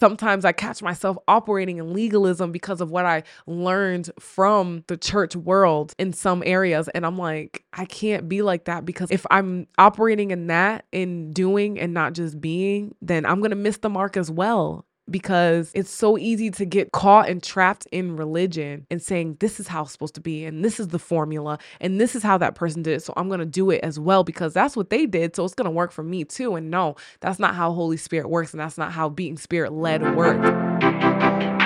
[0.00, 5.36] sometimes I catch myself operating in legalism because of what I learned from the church
[5.36, 6.88] world in some areas.
[6.88, 11.32] And I'm like, I can't be like that because if I'm operating in that, in
[11.32, 15.70] doing and not just being, then I'm going to miss the mark as well because
[15.74, 19.82] it's so easy to get caught and trapped in religion and saying this is how
[19.82, 22.82] it's supposed to be and this is the formula and this is how that person
[22.82, 25.34] did it so i'm going to do it as well because that's what they did
[25.34, 28.28] so it's going to work for me too and no that's not how holy spirit
[28.28, 31.57] works and that's not how being spirit led works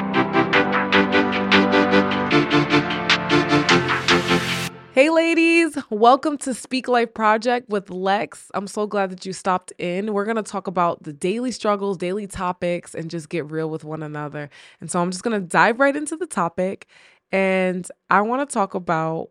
[4.95, 8.51] Hey, ladies, welcome to Speak Life Project with Lex.
[8.53, 10.13] I'm so glad that you stopped in.
[10.13, 13.85] We're going to talk about the daily struggles, daily topics, and just get real with
[13.85, 14.51] one another.
[14.83, 16.89] And so I'm just going to dive right into the topic.
[17.31, 19.31] And I want to talk about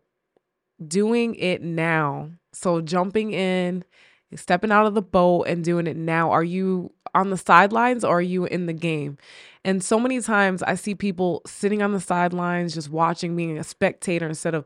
[0.84, 2.32] doing it now.
[2.52, 3.84] So, jumping in,
[4.34, 6.32] stepping out of the boat, and doing it now.
[6.32, 9.16] Are you on the sidelines or are you in the game?
[9.64, 13.64] And so many times I see people sitting on the sidelines, just watching, being a
[13.64, 14.64] spectator instead of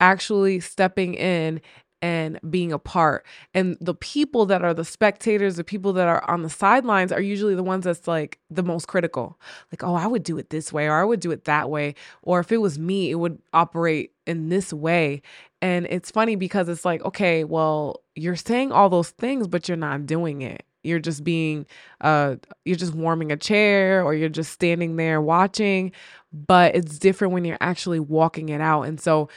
[0.00, 1.60] actually stepping in
[2.00, 3.26] and being a part.
[3.54, 7.20] And the people that are the spectators, the people that are on the sidelines are
[7.20, 9.38] usually the ones that's like the most critical.
[9.72, 11.94] Like, oh, I would do it this way, or I would do it that way.
[12.22, 15.22] Or if it was me, it would operate in this way.
[15.60, 19.76] And it's funny because it's like, okay, well, you're saying all those things, but you're
[19.76, 20.64] not doing it.
[20.84, 21.66] You're just being,
[22.00, 25.90] uh, you're just warming a chair or you're just standing there watching.
[26.32, 28.82] But it's different when you're actually walking it out.
[28.82, 29.28] And so,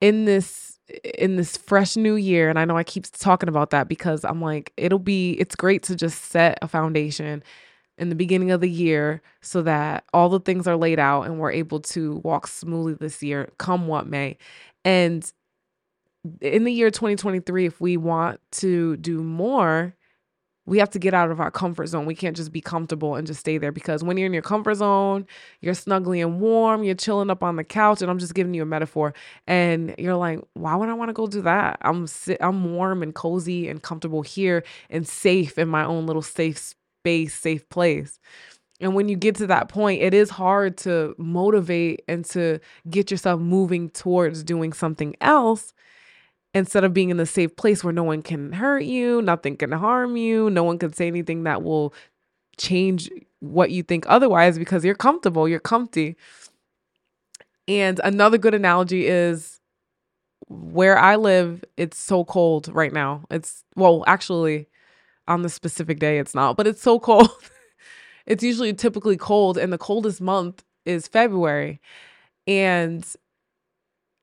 [0.00, 0.78] in this
[1.14, 4.40] in this fresh new year and I know I keep talking about that because I'm
[4.40, 7.42] like it'll be it's great to just set a foundation
[7.98, 11.38] in the beginning of the year so that all the things are laid out and
[11.38, 14.38] we're able to walk smoothly this year come what may.
[14.84, 15.30] And
[16.40, 19.94] in the year 2023 if we want to do more
[20.68, 22.04] we have to get out of our comfort zone.
[22.04, 24.74] We can't just be comfortable and just stay there because when you're in your comfort
[24.74, 25.26] zone,
[25.62, 28.62] you're snuggly and warm, you're chilling up on the couch, and I'm just giving you
[28.62, 29.14] a metaphor.
[29.46, 31.78] And you're like, why would I want to go do that?
[31.80, 36.20] I'm sit, I'm warm and cozy and comfortable here and safe in my own little
[36.20, 38.20] safe space, safe place.
[38.78, 43.10] And when you get to that point, it is hard to motivate and to get
[43.10, 45.72] yourself moving towards doing something else
[46.58, 49.72] instead of being in the safe place where no one can hurt you, nothing can
[49.72, 51.94] harm you, no one can say anything that will
[52.58, 53.10] change
[53.40, 56.16] what you think otherwise because you're comfortable, you're comfy.
[57.66, 59.60] And another good analogy is
[60.48, 63.24] where I live, it's so cold right now.
[63.30, 64.68] It's well, actually,
[65.26, 67.30] on the specific day, it's not, but it's so cold.
[68.26, 71.80] it's usually typically cold, and the coldest month is February.
[72.46, 73.06] And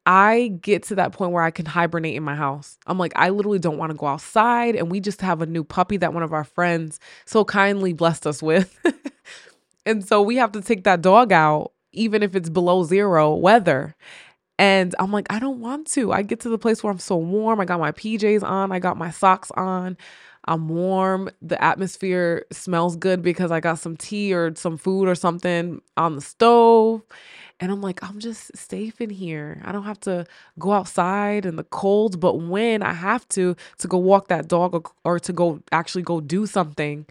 [0.06, 2.78] I get to that point where I can hibernate in my house.
[2.86, 4.76] I'm like, I literally don't want to go outside.
[4.76, 8.28] And we just have a new puppy that one of our friends so kindly blessed
[8.28, 8.80] us with.
[9.86, 13.96] and so we have to take that dog out, even if it's below zero weather.
[14.58, 16.14] And I'm like, I don't want to.
[16.14, 17.60] I get to the place where I'm so warm.
[17.60, 19.98] I got my PJs on, I got my socks on.
[20.48, 21.32] I'm warm.
[21.42, 26.16] The atmosphere smells good because I got some tea or some food or something on
[26.16, 27.02] the stove.
[27.60, 29.62] And I'm like, I'm just safe in here.
[29.64, 30.26] I don't have to
[30.60, 32.20] go outside in the cold.
[32.20, 36.04] But when I have to, to go walk that dog or, or to go actually
[36.04, 37.06] go do something,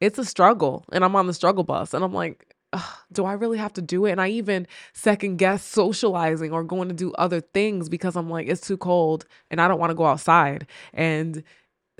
[0.00, 0.84] it's a struggle.
[0.92, 1.94] And I'm on the struggle bus.
[1.94, 2.54] And I'm like,
[3.12, 4.12] do I really have to do it?
[4.12, 8.48] And I even second guess socializing or going to do other things because I'm like,
[8.48, 10.66] it's too cold and I don't want to go outside.
[10.92, 11.42] And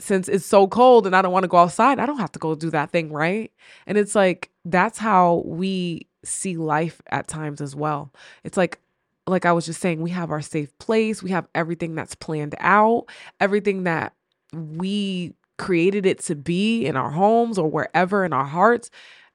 [0.00, 2.38] since it's so cold and I don't want to go outside, I don't have to
[2.38, 3.52] go do that thing, right?
[3.86, 8.12] And it's like, that's how we see life at times as well.
[8.44, 8.78] It's like
[9.26, 12.56] like I was just saying, we have our safe place, we have everything that's planned
[12.58, 13.06] out,
[13.38, 14.14] everything that
[14.52, 18.90] we created it to be in our homes or wherever in our hearts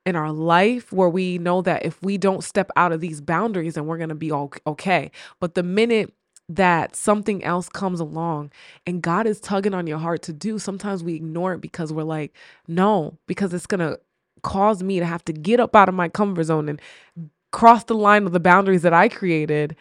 [0.06, 3.76] in our life where we know that if we don't step out of these boundaries
[3.76, 5.12] then we're going to be all okay.
[5.40, 6.14] But the minute
[6.50, 8.52] that something else comes along
[8.86, 12.04] and God is tugging on your heart to do, sometimes we ignore it because we're
[12.04, 12.34] like,
[12.68, 14.00] no, because it's going to
[14.48, 16.82] cause me to have to get up out of my comfort zone and
[17.52, 19.76] cross the line of the boundaries that I created.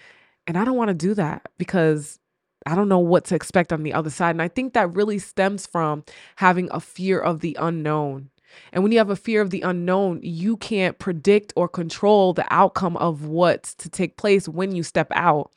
[0.48, 2.18] And I don't want to do that because
[2.66, 4.30] I don't know what to expect on the other side.
[4.30, 6.02] And I think that really stems from
[6.34, 8.30] having a fear of the unknown.
[8.72, 12.46] And when you have a fear of the unknown, you can't predict or control the
[12.50, 15.52] outcome of what's to take place when you step out.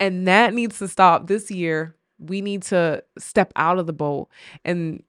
[0.00, 1.94] And that needs to stop this year.
[2.18, 4.28] We need to step out of the boat
[4.64, 5.04] and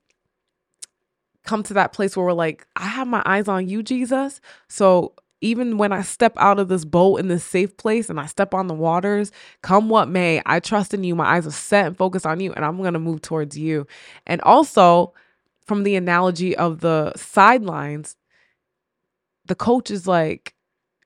[1.44, 4.42] come to that place where we're like, I have my eyes on you, Jesus.
[4.70, 8.28] So even when I step out of this boat in this safe place and I
[8.28, 9.32] step on the waters,
[9.64, 11.16] come what may, I trust in you.
[11.16, 13.88] My eyes are set and focused on you, and I'm going to move towards you.
[14.28, 15.14] And also,
[15.66, 18.16] from the analogy of the sidelines,
[19.46, 20.54] the coach is like,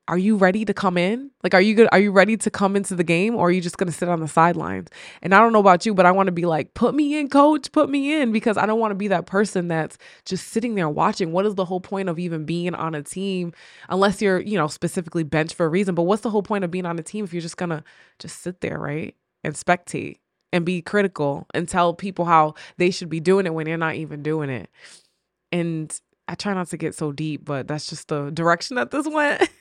[0.07, 1.31] are you ready to come in?
[1.43, 1.89] Like, are you good?
[1.91, 4.07] Are you ready to come into the game or are you just going to sit
[4.07, 4.89] on the sidelines?
[5.23, 7.27] And I don't know about you, but I want to be like, put me in,
[7.27, 10.75] coach, put me in, because I don't want to be that person that's just sitting
[10.75, 11.31] there watching.
[11.31, 13.53] What is the whole point of even being on a team
[13.89, 15.95] unless you're, you know, specifically benched for a reason?
[15.95, 17.83] But what's the whole point of being on a team if you're just going to
[18.19, 19.15] just sit there, right?
[19.43, 20.17] And spectate
[20.53, 23.95] and be critical and tell people how they should be doing it when they're not
[23.95, 24.69] even doing it.
[25.51, 29.07] And I try not to get so deep, but that's just the direction that this
[29.07, 29.49] went.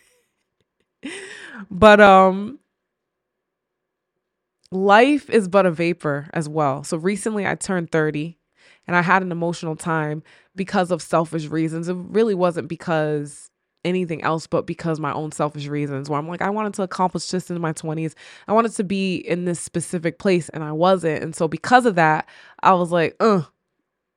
[1.71, 2.59] but um
[4.71, 6.85] life is but a vapor as well.
[6.85, 8.39] So recently I turned 30
[8.87, 10.23] and I had an emotional time
[10.57, 11.89] because of selfish reasons.
[11.89, 13.51] It really wasn't because
[13.85, 17.29] anything else but because my own selfish reasons where I'm like I wanted to accomplish
[17.29, 18.15] this in my 20s.
[18.49, 21.23] I wanted to be in this specific place and I wasn't.
[21.23, 22.27] And so because of that,
[22.63, 23.47] I was like, "Ugh,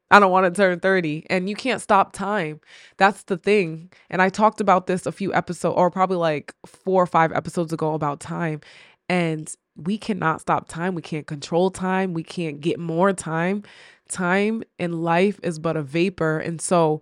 [0.10, 2.62] I don't want to turn 30 and you can't stop time.
[2.98, 3.92] That's the thing.
[4.10, 7.74] And I talked about this a few episodes or probably like 4 or 5 episodes
[7.74, 8.62] ago about time
[9.10, 10.96] and we cannot stop time.
[10.96, 12.14] We can't control time.
[12.14, 13.64] We can't get more time.
[14.10, 16.40] Time in life is but a vapor.
[16.40, 17.02] And so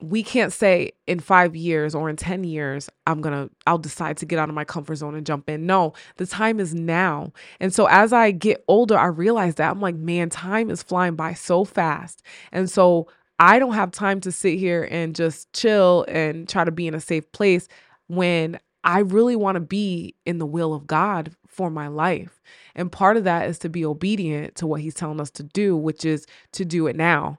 [0.00, 4.26] we can't say in five years or in 10 years, I'm gonna, I'll decide to
[4.26, 5.64] get out of my comfort zone and jump in.
[5.66, 7.32] No, the time is now.
[7.60, 11.14] And so as I get older, I realize that I'm like, man, time is flying
[11.14, 12.22] by so fast.
[12.52, 13.08] And so
[13.38, 16.94] I don't have time to sit here and just chill and try to be in
[16.94, 17.66] a safe place
[18.06, 22.40] when I really want to be in the will of God for my life.
[22.74, 25.76] And part of that is to be obedient to what He's telling us to do,
[25.76, 27.38] which is to do it now.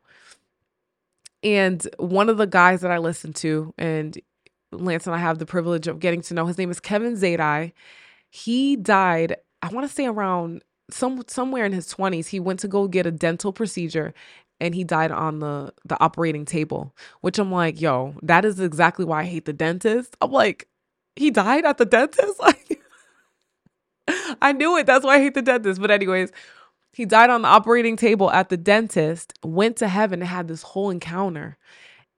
[1.44, 4.18] And one of the guys that I listen to, and
[4.72, 7.74] Lance and I have the privilege of getting to know, his name is Kevin Zadai.
[8.32, 12.28] He died, I want to say around some somewhere in his 20s.
[12.28, 14.14] He went to go get a dental procedure
[14.60, 19.06] and he died on the the operating table, which I'm like, yo, that is exactly
[19.06, 20.18] why I hate the dentist.
[20.22, 20.68] I'm like,
[21.16, 22.40] he died at the dentist?
[22.42, 22.82] Like
[24.42, 24.86] I knew it.
[24.88, 25.82] That's why I hate the dentist.
[25.82, 26.32] But anyways,
[26.98, 30.64] he died on the operating table at the dentist, went to heaven and had this
[30.64, 31.56] whole encounter.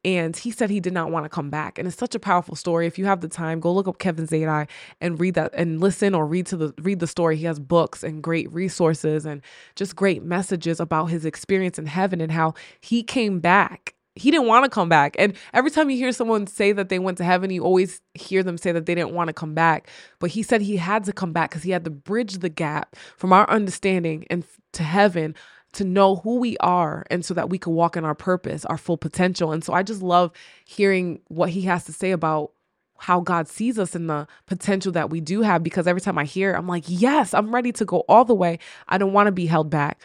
[0.05, 1.77] And he said he did not want to come back.
[1.77, 2.87] And it's such a powerful story.
[2.87, 4.69] If you have the time, go look up Kevin Zadai
[5.01, 7.35] and read that and listen or read to the read the story.
[7.35, 9.41] He has books and great resources and
[9.75, 14.47] just great messages about his experience in heaven and how he came back he didn't
[14.47, 15.15] want to come back.
[15.17, 18.43] And every time you hear someone say that they went to heaven, you always hear
[18.43, 19.89] them say that they didn't want to come back.
[20.19, 22.95] But he said he had to come back because he had to bridge the gap
[23.17, 24.43] from our understanding and
[24.73, 25.35] to heaven
[25.73, 28.77] to know who we are and so that we could walk in our purpose, our
[28.77, 29.51] full potential.
[29.51, 30.31] And so I just love
[30.65, 32.51] hearing what he has to say about
[32.97, 36.25] how God sees us and the potential that we do have because every time I
[36.25, 38.59] hear, I'm like, yes, I'm ready to go all the way.
[38.89, 40.01] I don't want to be held back.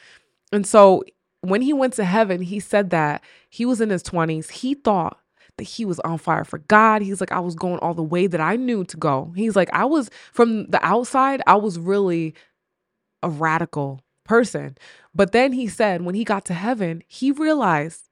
[0.53, 1.03] And so
[1.49, 4.51] when he went to heaven, he said that he was in his 20s.
[4.51, 5.19] He thought
[5.57, 7.03] that he was on fire for God.
[7.03, 9.33] He's like, I was going all the way that I knew to go.
[9.37, 12.35] He's like, I was from the outside, I was really
[13.23, 14.77] a radical person.
[15.15, 18.09] But then he said, when he got to heaven, he realized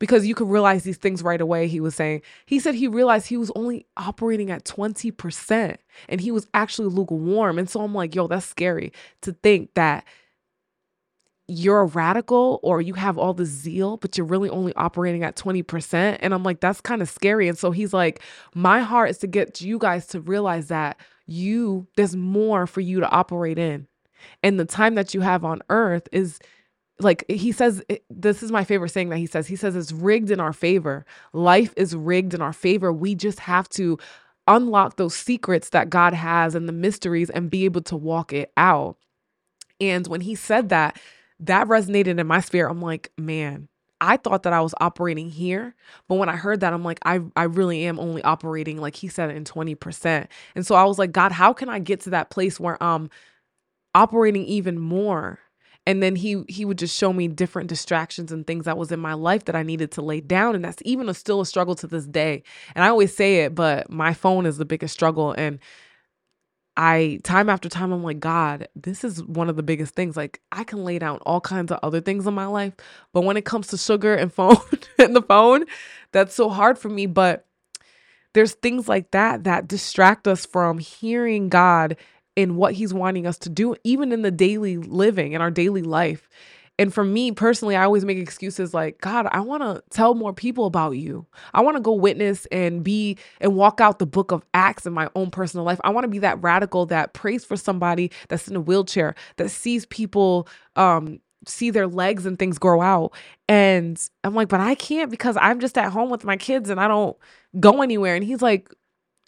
[0.00, 1.68] because you could realize these things right away.
[1.68, 5.76] He was saying, he said he realized he was only operating at 20%
[6.08, 7.58] and he was actually lukewarm.
[7.58, 10.04] And so I'm like, yo, that's scary to think that
[11.50, 15.34] you're a radical or you have all the zeal, but you're really only operating at
[15.34, 16.16] 20%.
[16.20, 17.48] And I'm like, that's kind of scary.
[17.48, 18.20] And so he's like,
[18.54, 23.00] my heart is to get you guys to realize that you, there's more for you
[23.00, 23.88] to operate in.
[24.44, 26.38] And the time that you have on earth is
[27.00, 29.90] like he says eh, this is my favorite saying that he says he says it's
[29.90, 33.98] rigged in our favor life is rigged in our favor we just have to
[34.46, 38.52] unlock those secrets that god has and the mysteries and be able to walk it
[38.58, 38.98] out
[39.80, 41.00] and when he said that
[41.40, 42.70] that resonated in my spirit.
[42.70, 43.68] I'm like, man,
[44.00, 45.74] I thought that I was operating here,
[46.08, 49.08] but when I heard that, I'm like, I I really am only operating like he
[49.08, 50.26] said in 20%.
[50.54, 53.10] And so I was like, God, how can I get to that place where I'm
[53.94, 55.38] operating even more?
[55.86, 59.00] And then he he would just show me different distractions and things that was in
[59.00, 61.74] my life that I needed to lay down, and that's even a, still a struggle
[61.76, 62.42] to this day.
[62.74, 65.58] And I always say it, but my phone is the biggest struggle, and
[66.80, 70.16] I time after time I'm like, God, this is one of the biggest things.
[70.16, 72.74] Like I can lay down all kinds of other things in my life,
[73.12, 74.56] but when it comes to sugar and phone
[74.98, 75.66] and the phone,
[76.12, 77.06] that's so hard for me.
[77.06, 77.46] But
[78.34, 81.96] there's things like that that distract us from hearing God
[82.36, 85.82] in what He's wanting us to do, even in the daily living, in our daily
[85.82, 86.28] life.
[86.80, 90.32] And for me personally, I always make excuses like, God, I want to tell more
[90.32, 91.26] people about you.
[91.54, 94.94] I want to go witness and be and walk out the book of Acts in
[94.94, 95.78] my own personal life.
[95.84, 99.50] I want to be that radical that prays for somebody that's in a wheelchair, that
[99.50, 103.12] sees people um see their legs and things grow out.
[103.48, 106.80] And I'm like, but I can't because I'm just at home with my kids and
[106.80, 107.16] I don't
[107.60, 108.14] go anywhere.
[108.16, 108.74] And he's like,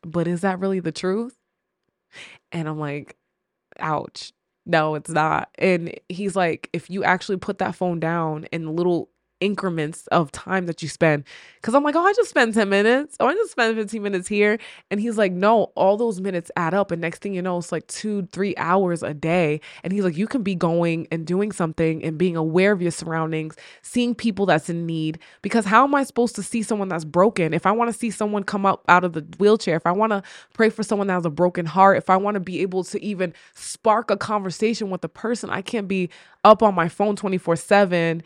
[0.05, 1.37] but is that really the truth?
[2.53, 3.17] And I'm like,
[3.81, 4.33] ouch.
[4.64, 5.50] No, it's not.
[5.59, 9.09] And he's like, if you actually put that phone down and little
[9.43, 11.25] increments of time that you spend.
[11.63, 13.17] Cause I'm like, oh, I just spend 10 minutes.
[13.21, 14.59] Oh, I just spend 15 minutes here.
[14.91, 16.93] And he's like, no, all those minutes add up.
[16.93, 19.61] And next thing you know, it's like two, three hours a day.
[19.85, 22.93] And he's like, you can be going and doing something and being aware of your
[22.93, 25.19] surroundings, seeing people that's in need.
[25.43, 27.55] Because how am I supposed to see someone that's broken?
[27.55, 30.13] If I want to see someone come up out of the wheelchair, if I want
[30.13, 30.23] to
[30.55, 33.03] pray for someone that has a broken heart, if I want to be able to
[33.05, 36.11] even spark a conversation with a person, I can't be
[36.45, 38.23] up on my phone 24 7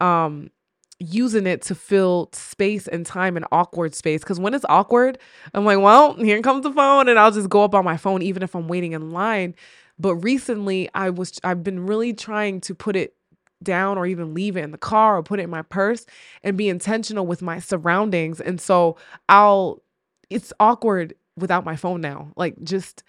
[0.00, 0.50] um
[1.00, 4.20] using it to fill space and time and awkward space.
[4.20, 5.18] Because when it's awkward,
[5.54, 8.22] I'm like, well, here comes the phone, and I'll just go up on my phone
[8.22, 9.54] even if I'm waiting in line.
[9.98, 13.14] But recently, I was I've been really trying to put it
[13.62, 16.06] down or even leave it in the car or put it in my purse
[16.44, 18.40] and be intentional with my surroundings.
[18.40, 18.96] And so
[19.28, 19.82] I'll
[20.30, 22.32] it's awkward without my phone now.
[22.36, 23.02] Like just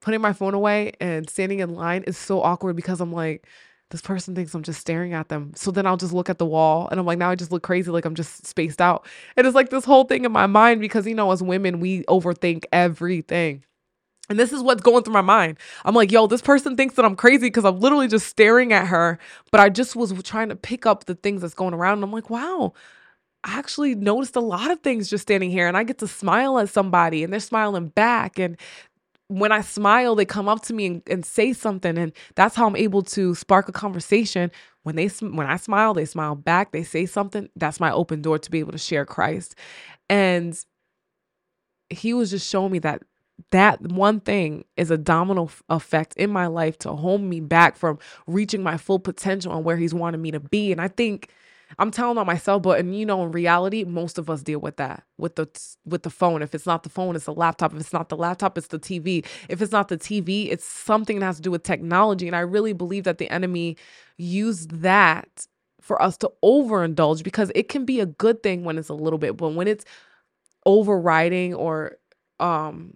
[0.00, 3.46] putting my phone away and standing in line is so awkward because I'm like
[3.90, 5.52] this person thinks I'm just staring at them.
[5.56, 7.62] So then I'll just look at the wall and I'm like, now I just look
[7.62, 9.06] crazy, like I'm just spaced out.
[9.36, 12.02] And it's like this whole thing in my mind because, you know, as women, we
[12.04, 13.64] overthink everything.
[14.30, 15.58] And this is what's going through my mind.
[15.86, 18.88] I'm like, yo, this person thinks that I'm crazy because I'm literally just staring at
[18.88, 19.18] her.
[19.50, 21.94] But I just was trying to pick up the things that's going around.
[21.94, 22.74] And I'm like, wow,
[23.42, 25.66] I actually noticed a lot of things just standing here.
[25.66, 28.38] And I get to smile at somebody and they're smiling back.
[28.38, 28.58] And
[29.28, 32.66] when I smile, they come up to me and, and say something, and that's how
[32.66, 34.50] I'm able to spark a conversation.
[34.82, 36.72] When they when I smile, they smile back.
[36.72, 37.48] They say something.
[37.54, 39.54] That's my open door to be able to share Christ.
[40.08, 40.58] And
[41.90, 43.02] he was just showing me that
[43.50, 47.98] that one thing is a domino effect in my life to hold me back from
[48.26, 50.72] reaching my full potential and where he's wanted me to be.
[50.72, 51.30] And I think
[51.78, 54.76] I'm telling on myself, but and you know, in reality, most of us deal with
[54.76, 55.48] that with the
[55.84, 56.42] with the phone.
[56.42, 57.72] If it's not the phone, it's the laptop.
[57.74, 59.24] If it's not the laptop, it's the TV.
[59.48, 62.26] If it's not the TV, it's something that has to do with technology.
[62.26, 63.76] And I really believe that the enemy
[64.16, 65.46] used that
[65.80, 69.18] for us to overindulge because it can be a good thing when it's a little
[69.18, 69.84] bit, but when it's
[70.66, 71.96] overriding or
[72.40, 72.94] um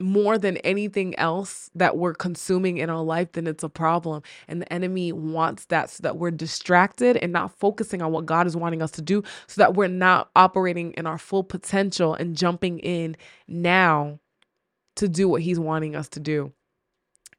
[0.00, 4.22] more than anything else that we're consuming in our life, then it's a problem.
[4.48, 8.46] And the enemy wants that so that we're distracted and not focusing on what God
[8.46, 12.36] is wanting us to do, so that we're not operating in our full potential and
[12.36, 13.16] jumping in
[13.46, 14.18] now
[14.96, 16.52] to do what He's wanting us to do.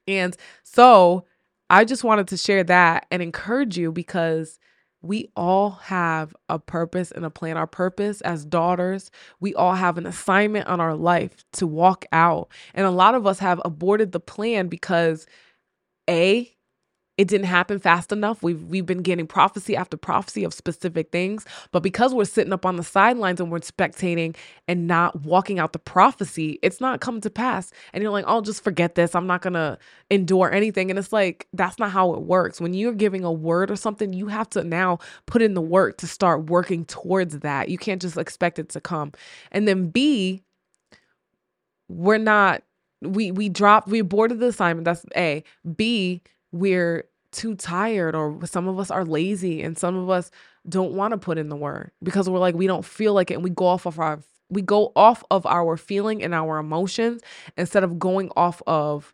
[0.07, 1.25] And so
[1.69, 4.59] I just wanted to share that and encourage you because
[5.01, 7.57] we all have a purpose and a plan.
[7.57, 12.49] Our purpose as daughters, we all have an assignment on our life to walk out.
[12.73, 15.25] And a lot of us have aborted the plan because
[16.09, 16.55] A,
[17.21, 18.41] it didn't happen fast enough.
[18.41, 22.65] We've we've been getting prophecy after prophecy of specific things, but because we're sitting up
[22.65, 24.35] on the sidelines and we're spectating
[24.67, 27.71] and not walking out the prophecy, it's not coming to pass.
[27.93, 29.13] And you're like, "I'll oh, just forget this.
[29.13, 29.77] I'm not going to
[30.09, 32.59] endure anything." And it's like that's not how it works.
[32.59, 34.97] When you're giving a word or something, you have to now
[35.27, 37.69] put in the work to start working towards that.
[37.69, 39.11] You can't just expect it to come.
[39.51, 40.41] And then B,
[41.87, 42.63] we're not
[43.03, 44.85] we we dropped we aborted the assignment.
[44.85, 45.43] That's A.
[45.75, 50.31] B, we're too tired or some of us are lazy and some of us
[50.69, 53.35] don't want to put in the work because we're like we don't feel like it
[53.35, 57.21] and we go off of our we go off of our feeling and our emotions
[57.57, 59.13] instead of going off of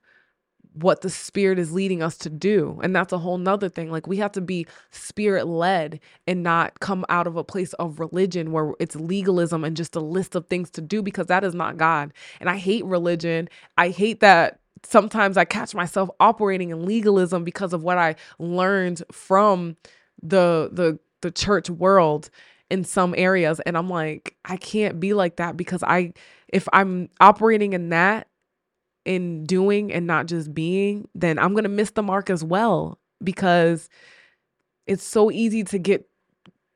[0.73, 2.79] what the spirit is leading us to do.
[2.83, 6.79] And that's a whole nother thing like we have to be spirit led and not
[6.79, 10.47] come out of a place of religion where it's legalism and just a list of
[10.47, 12.13] things to do because that is not god.
[12.39, 13.49] And i hate religion.
[13.77, 19.03] I hate that sometimes I catch myself operating in legalism because of what I learned
[19.11, 19.75] from
[20.21, 22.29] the the the church world
[22.69, 23.59] in some areas.
[23.61, 26.13] And I'm like I can't be like that because I
[26.47, 28.27] if I'm operating in that
[29.05, 32.99] in doing and not just being then I'm going to miss the mark as well
[33.23, 33.89] because
[34.85, 36.07] it's so easy to get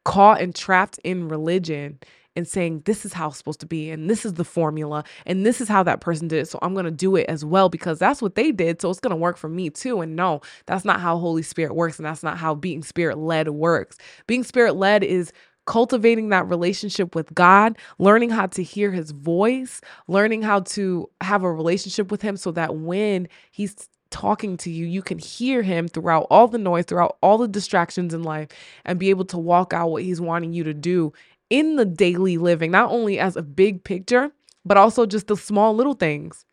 [0.06, 2.00] caught and trapped in religion
[2.36, 5.46] and saying this is how it's supposed to be and this is the formula and
[5.46, 7.70] this is how that person did it so i'm going to do it as well
[7.70, 10.42] because that's what they did so it's going to work for me too and no
[10.68, 13.98] that's not how holy spirit works and that's not how being spirit led works.
[14.28, 15.32] Being spirit led is
[15.68, 21.44] cultivating that relationship with God, learning how to hear his voice, learning how to have
[21.44, 25.88] a relationship with him so that when he's talking to you, you can hear him
[25.88, 28.50] throughout all the noise, throughout all the distractions in life,
[28.86, 31.14] and be able to walk out what he's wanting you to do
[31.52, 34.32] in the daily living, not only as a big picture,
[34.66, 36.46] but also just the small little things.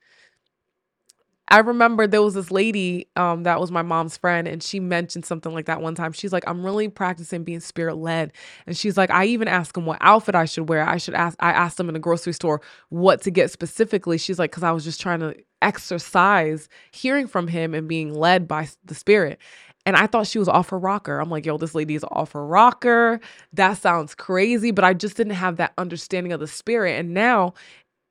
[1.50, 5.24] I remember there was this lady um, that was my mom's friend, and she mentioned
[5.24, 6.12] something like that one time.
[6.12, 8.34] She's like, "I'm really practicing being spirit led,"
[8.66, 10.86] and she's like, "I even asked him what outfit I should wear.
[10.86, 11.38] I should ask.
[11.40, 14.72] I asked him in the grocery store what to get specifically." She's like, "Cause I
[14.72, 19.38] was just trying to exercise hearing from him and being led by the spirit."
[19.88, 21.18] And I thought she was off her rocker.
[21.18, 23.20] I'm like, yo, this lady is off her rocker.
[23.54, 27.00] That sounds crazy, but I just didn't have that understanding of the spirit.
[27.00, 27.54] And now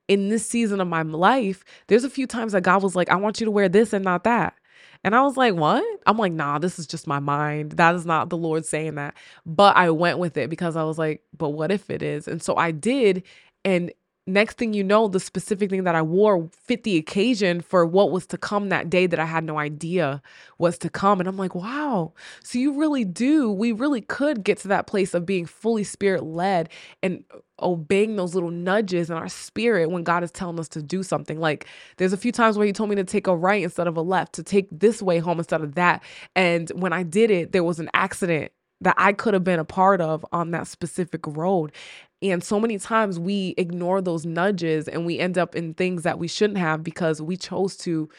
[0.08, 3.16] in this season of my life, there's a few times that God was like, I
[3.16, 4.56] want you to wear this and not that.
[5.04, 5.86] And I was like, what?
[6.08, 7.74] I'm like, nah, this is just my mind.
[7.74, 9.14] That is not the Lord saying that.
[9.46, 12.28] But I went with it because I was like, but what if it is?
[12.28, 13.22] And so I did.
[13.64, 13.92] And
[14.28, 18.12] next thing you know, the specific thing that I wore fit the occasion for what
[18.12, 20.22] was to come that day that I had no idea
[20.60, 21.20] was to come.
[21.20, 22.14] And I'm like, wow.
[22.44, 26.24] So you really do, we really could get to that place of being fully spirit
[26.24, 26.70] led
[27.04, 27.24] and
[27.62, 31.40] obeying those little nudges in our spirit when God is telling us to do something.
[31.40, 31.68] Like
[31.98, 34.02] there's a few times where he told me to take a right instead of a
[34.02, 36.04] left, to take this way home instead of that.
[36.36, 39.66] And when I did it, there was an accident that I could have been a
[39.66, 41.72] part of on that specific road.
[42.22, 46.18] And so many times we ignore those nudges and we end up in things that
[46.18, 48.10] we shouldn't have because we chose to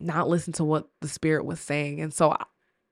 [0.00, 2.00] not listen to what the spirit was saying.
[2.00, 2.36] And so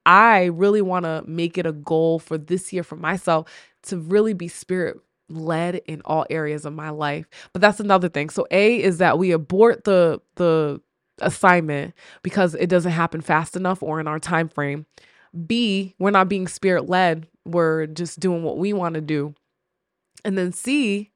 [0.05, 3.51] I really want to make it a goal for this year for myself
[3.85, 7.27] to really be spirit led in all areas of my life.
[7.53, 8.31] But that's another thing.
[8.31, 10.81] So A is that we abort the the
[11.21, 14.87] assignment because it doesn't happen fast enough or in our time frame.
[15.47, 17.27] B, we're not being spirit led.
[17.45, 19.35] We're just doing what we want to do.
[20.27, 21.13] And then C,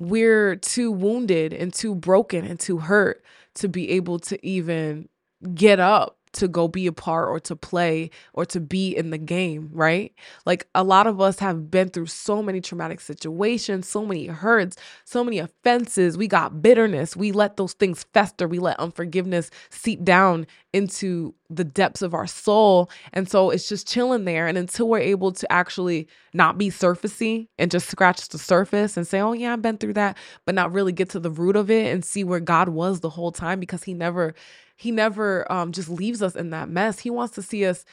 [0.00, 3.24] we're too wounded and too broken and too hurt
[3.54, 5.08] to be able to even
[5.54, 9.18] get up to go be a part or to play or to be in the
[9.18, 10.12] game, right?
[10.46, 14.76] Like a lot of us have been through so many traumatic situations, so many hurts,
[15.04, 16.16] so many offenses.
[16.16, 17.16] We got bitterness.
[17.16, 18.48] We let those things fester.
[18.48, 22.90] We let unforgiveness seep down into the depths of our soul.
[23.12, 24.46] And so it's just chilling there.
[24.46, 29.06] And until we're able to actually not be surfacey and just scratch the surface and
[29.06, 31.70] say, oh, yeah, I've been through that, but not really get to the root of
[31.70, 34.34] it and see where God was the whole time because He never
[34.78, 37.00] he never um, just leaves us in that mess.
[37.00, 37.84] He wants to see us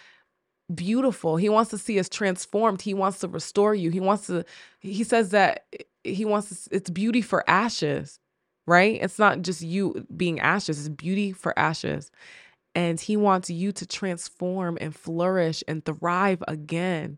[0.73, 1.35] beautiful.
[1.35, 2.83] He wants to see us transformed.
[2.83, 3.89] He wants to restore you.
[3.89, 4.45] He wants to,
[4.79, 5.65] he says that
[6.03, 8.19] he wants, to, it's beauty for ashes,
[8.67, 8.99] right?
[9.01, 12.11] It's not just you being ashes, it's beauty for ashes.
[12.75, 17.17] And he wants you to transform and flourish and thrive again.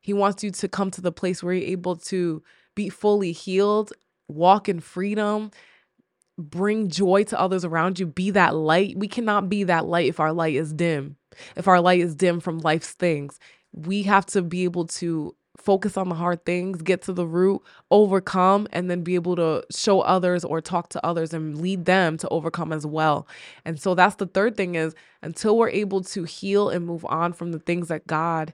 [0.00, 2.42] He wants you to come to the place where you're able to
[2.74, 3.94] be fully healed,
[4.28, 5.52] walk in freedom,
[6.38, 8.96] bring joy to others around you, be that light.
[8.96, 11.16] We cannot be that light if our light is dim.
[11.56, 13.38] If our light is dim from life's things,
[13.72, 17.62] we have to be able to focus on the hard things, get to the root,
[17.90, 22.16] overcome, and then be able to show others or talk to others and lead them
[22.18, 23.26] to overcome as well.
[23.64, 27.32] And so that's the third thing is until we're able to heal and move on
[27.32, 28.52] from the things that God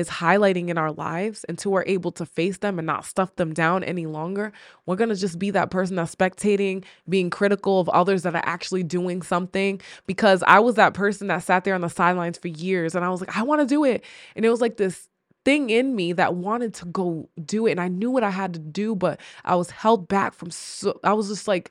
[0.00, 3.54] is highlighting in our lives until we're able to face them and not stuff them
[3.54, 4.52] down any longer,
[4.86, 8.42] we're going to just be that person that's spectating, being critical of others that are
[8.44, 9.80] actually doing something.
[10.06, 13.10] Because I was that person that sat there on the sidelines for years and I
[13.10, 14.04] was like, I want to do it.
[14.34, 15.08] And it was like this
[15.44, 17.72] thing in me that wanted to go do it.
[17.72, 20.98] And I knew what I had to do, but I was held back from so,
[21.04, 21.70] I was just like,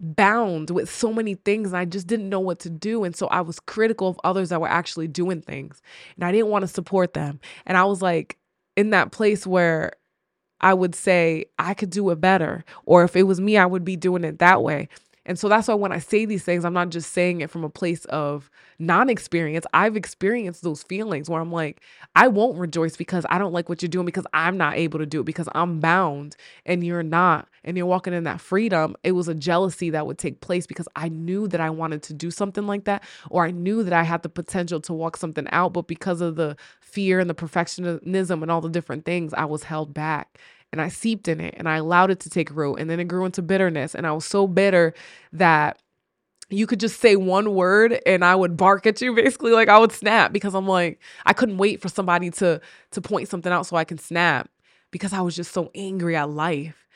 [0.00, 3.04] bound with so many things and I just didn't know what to do.
[3.04, 5.80] And so I was critical of others that were actually doing things
[6.16, 7.40] and I didn't want to support them.
[7.66, 8.36] And I was like
[8.76, 9.92] in that place where
[10.60, 12.64] I would say I could do it better.
[12.86, 14.88] Or if it was me, I would be doing it that way.
[15.26, 17.64] And so that's why when I say these things, I'm not just saying it from
[17.64, 19.64] a place of non experience.
[19.72, 21.80] I've experienced those feelings where I'm like,
[22.14, 25.06] I won't rejoice because I don't like what you're doing because I'm not able to
[25.06, 27.48] do it because I'm bound and you're not.
[27.64, 28.94] And you're walking in that freedom.
[29.02, 32.14] It was a jealousy that would take place because I knew that I wanted to
[32.14, 35.48] do something like that, or I knew that I had the potential to walk something
[35.48, 35.72] out.
[35.72, 39.64] But because of the fear and the perfectionism and all the different things, I was
[39.64, 40.38] held back
[40.74, 42.80] and I seeped in it and I allowed it to take root.
[42.80, 43.94] And then it grew into bitterness.
[43.94, 44.92] And I was so bitter
[45.32, 45.78] that
[46.50, 49.78] you could just say one word and I would bark at you basically like I
[49.78, 52.60] would snap because I'm like I couldn't wait for somebody to
[52.90, 54.50] to point something out so I can snap
[54.90, 56.86] because I was just so angry at life.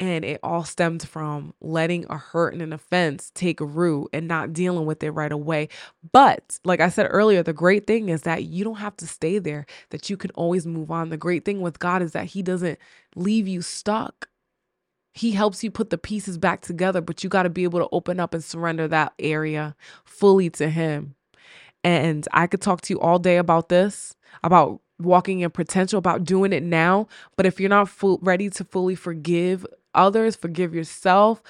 [0.00, 4.52] And it all stemmed from letting a hurt and an offense take root and not
[4.52, 5.68] dealing with it right away.
[6.12, 9.40] But like I said earlier, the great thing is that you don't have to stay
[9.40, 11.08] there, that you can always move on.
[11.08, 12.78] The great thing with God is that He doesn't
[13.16, 14.28] leave you stuck.
[15.14, 17.88] He helps you put the pieces back together, but you got to be able to
[17.90, 21.16] open up and surrender that area fully to Him.
[21.82, 26.24] And I could talk to you all day about this, about walking in potential, about
[26.24, 27.08] doing it now.
[27.36, 31.42] But if you're not full, ready to fully forgive others, forgive yourself,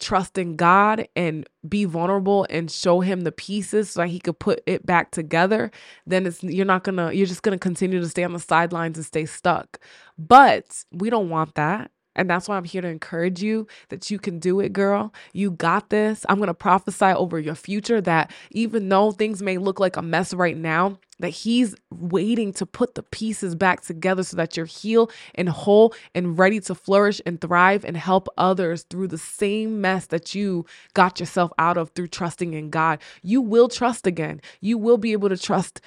[0.00, 4.38] trust in God and be vulnerable and show him the pieces so that he could
[4.38, 5.70] put it back together,
[6.06, 9.06] then it's you're not gonna you're just gonna continue to stay on the sidelines and
[9.06, 9.78] stay stuck.
[10.18, 11.90] But we don't want that.
[12.16, 15.14] And that's why I'm here to encourage you that you can do it, girl.
[15.32, 16.26] You got this.
[16.28, 20.02] I'm going to prophesy over your future that even though things may look like a
[20.02, 24.66] mess right now, that he's waiting to put the pieces back together so that you're
[24.66, 29.80] healed and whole and ready to flourish and thrive and help others through the same
[29.80, 33.00] mess that you got yourself out of through trusting in God.
[33.22, 34.40] You will trust again.
[34.60, 35.80] You will be able to trust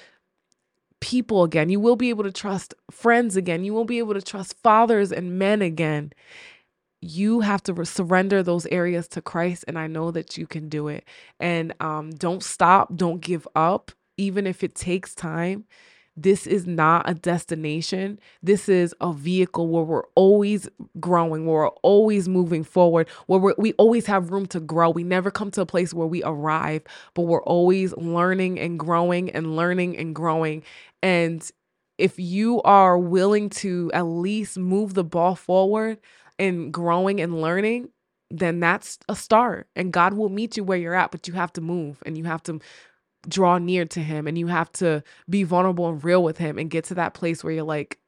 [1.04, 1.68] people again.
[1.68, 3.62] You will be able to trust friends again.
[3.62, 6.14] You will be able to trust fathers and men again.
[7.02, 10.70] You have to re- surrender those areas to Christ, and I know that you can
[10.70, 11.04] do it.
[11.38, 15.66] And um, don't stop, don't give up, even if it takes time.
[16.16, 18.20] This is not a destination.
[18.40, 20.68] This is a vehicle where we're always
[21.00, 24.90] growing, where we're always moving forward, where we we always have room to grow.
[24.90, 26.82] We never come to a place where we arrive,
[27.14, 30.62] but we're always learning and growing and learning and growing.
[31.02, 31.48] And
[31.98, 35.98] if you are willing to at least move the ball forward
[36.38, 37.88] and growing and learning,
[38.30, 39.68] then that's a start.
[39.76, 42.24] And God will meet you where you're at, but you have to move and you
[42.24, 42.60] have to
[43.28, 46.70] draw near to him and you have to be vulnerable and real with him and
[46.70, 47.98] get to that place where you're like,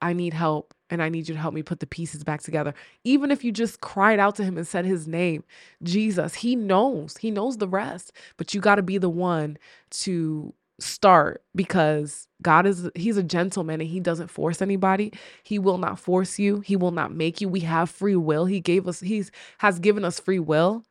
[0.00, 2.74] I need help and I need you to help me put the pieces back together.
[3.04, 5.44] Even if you just cried out to him and said his name,
[5.82, 9.58] Jesus, he knows, he knows the rest, but you got to be the one
[9.90, 15.12] to start because God is he's a gentleman and he doesn't force anybody.
[15.42, 16.60] He will not force you.
[16.60, 17.48] He will not make you.
[17.48, 18.46] We have free will.
[18.46, 20.84] He gave us he's has given us free will.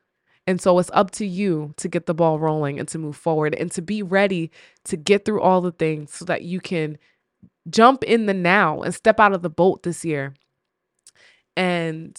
[0.48, 3.54] And so it's up to you to get the ball rolling and to move forward
[3.54, 4.50] and to be ready
[4.86, 6.98] to get through all the things so that you can
[7.70, 10.34] jump in the now and step out of the boat this year
[11.58, 12.18] and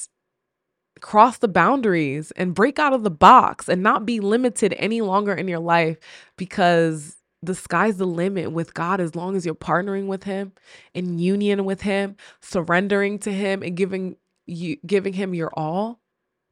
[1.01, 5.33] cross the boundaries and break out of the box and not be limited any longer
[5.33, 5.97] in your life
[6.37, 10.53] because the sky's the limit with God as long as you're partnering with him
[10.93, 16.01] in union with him surrendering to him and giving you giving him your all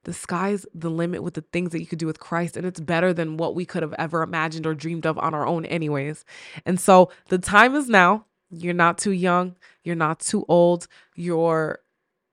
[0.07, 2.57] the sky's the limit with the things that you could do with Christ.
[2.57, 5.45] And it's better than what we could have ever imagined or dreamed of on our
[5.45, 6.25] own, anyways.
[6.65, 8.25] And so the time is now.
[8.49, 9.57] You're not too young.
[9.83, 10.87] You're not too old.
[11.17, 11.81] You're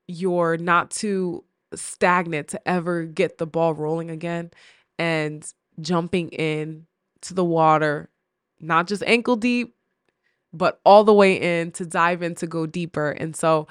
[0.06, 1.42] you're not too
[1.74, 4.52] stagnant to ever get the ball rolling again
[4.96, 5.44] and
[5.80, 6.86] jumping in
[7.22, 8.08] to the water,
[8.60, 9.74] not just ankle deep,
[10.52, 13.10] but all the way in to dive in to go deeper.
[13.10, 13.66] And so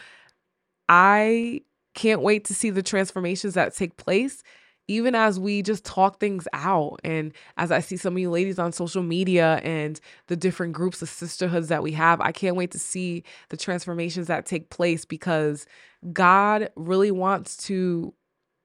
[0.90, 1.62] I
[1.94, 4.44] can't wait to see the transformations that take place
[4.88, 8.60] even as we just talk things out and as I see some of you ladies
[8.60, 12.72] on social media and the different groups of sisterhoods that we have, I can't wait
[12.72, 15.66] to see the transformations that take place because
[16.12, 18.14] God really wants to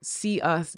[0.02, 0.76] see us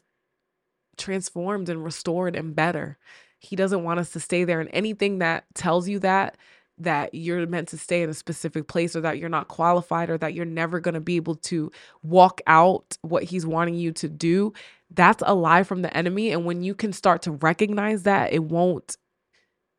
[0.98, 2.98] transformed and restored and better.
[3.38, 4.60] He doesn't want us to stay there.
[4.60, 6.36] And anything that tells you that
[6.80, 10.18] that you're meant to stay in a specific place or that you're not qualified or
[10.18, 11.70] that you're never going to be able to
[12.02, 14.52] walk out what he's wanting you to do,
[14.90, 16.30] that's a lie from the enemy.
[16.32, 18.96] And when you can start to recognize that, it won't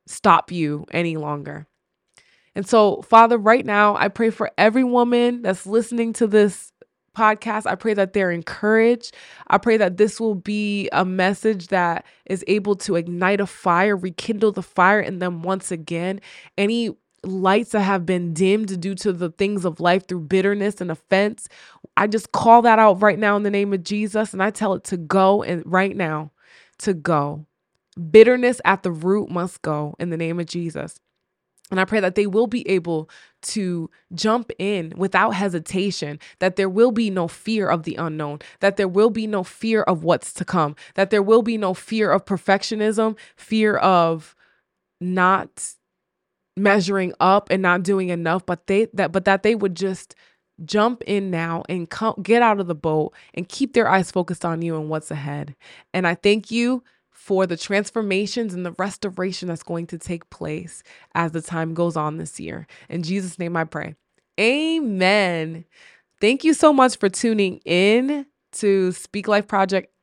[0.07, 1.67] stop you any longer.
[2.55, 6.71] And so, Father, right now, I pray for every woman that's listening to this
[7.15, 7.65] podcast.
[7.65, 9.15] I pray that they're encouraged.
[9.47, 13.95] I pray that this will be a message that is able to ignite a fire,
[13.97, 16.21] rekindle the fire in them once again.
[16.57, 20.91] Any lights that have been dimmed due to the things of life through bitterness and
[20.91, 21.47] offense,
[21.97, 24.73] I just call that out right now in the name of Jesus and I tell
[24.73, 26.31] it to go and right now
[26.79, 27.45] to go.
[28.11, 30.99] Bitterness at the root must go in the name of Jesus.
[31.71, 33.09] And I pray that they will be able
[33.43, 38.77] to jump in without hesitation, that there will be no fear of the unknown, that
[38.77, 42.11] there will be no fear of what's to come, that there will be no fear
[42.11, 44.35] of perfectionism, fear of
[44.99, 45.73] not
[46.57, 50.13] measuring up and not doing enough, but they that but that they would just
[50.65, 54.45] jump in now and come get out of the boat and keep their eyes focused
[54.45, 55.55] on you and what's ahead.
[55.93, 56.83] And I thank you
[57.21, 60.81] for the transformations and the restoration that's going to take place
[61.13, 62.65] as the time goes on this year.
[62.89, 63.95] In Jesus' name I pray.
[64.39, 65.65] Amen.
[66.19, 69.93] Thank you so much for tuning in to Speak Life Project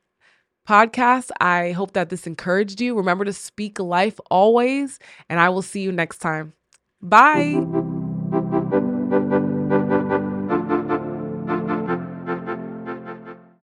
[0.67, 1.29] podcast.
[1.41, 2.95] I hope that this encouraged you.
[2.95, 4.97] Remember to speak life always,
[5.29, 6.53] and I will see you next time.
[7.01, 7.98] Bye.